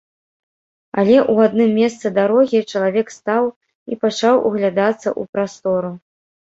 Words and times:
Але 1.01 1.17
ў 1.33 1.49
адным 1.49 1.71
месцы 1.81 2.07
дарогі 2.17 2.63
чалавек 2.73 3.07
стаў 3.19 3.43
і 3.53 3.93
пачаў 4.07 4.35
углядацца 4.51 5.01
ў 5.01 5.21
прастору. 5.37 5.99